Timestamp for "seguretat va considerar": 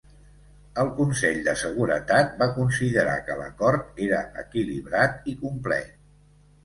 1.63-3.13